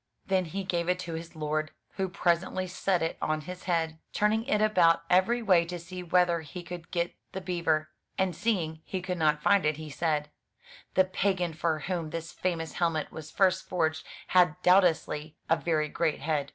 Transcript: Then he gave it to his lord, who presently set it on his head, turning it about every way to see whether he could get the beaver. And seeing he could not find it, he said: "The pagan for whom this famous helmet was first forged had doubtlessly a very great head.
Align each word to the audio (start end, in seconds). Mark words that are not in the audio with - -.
Then 0.25 0.45
he 0.45 0.63
gave 0.63 0.89
it 0.89 0.97
to 1.01 1.13
his 1.13 1.35
lord, 1.35 1.69
who 1.91 2.09
presently 2.09 2.65
set 2.65 3.03
it 3.03 3.19
on 3.21 3.41
his 3.41 3.65
head, 3.65 3.99
turning 4.13 4.43
it 4.45 4.59
about 4.59 5.03
every 5.11 5.43
way 5.43 5.63
to 5.65 5.77
see 5.77 6.01
whether 6.01 6.39
he 6.41 6.63
could 6.63 6.89
get 6.89 7.13
the 7.33 7.39
beaver. 7.39 7.91
And 8.17 8.35
seeing 8.35 8.81
he 8.83 8.99
could 9.03 9.19
not 9.19 9.43
find 9.43 9.63
it, 9.63 9.77
he 9.77 9.91
said: 9.91 10.31
"The 10.95 11.05
pagan 11.05 11.53
for 11.53 11.81
whom 11.81 12.09
this 12.09 12.31
famous 12.31 12.73
helmet 12.73 13.11
was 13.11 13.29
first 13.29 13.69
forged 13.69 14.03
had 14.29 14.59
doubtlessly 14.63 15.35
a 15.47 15.55
very 15.55 15.87
great 15.87 16.21
head. 16.21 16.49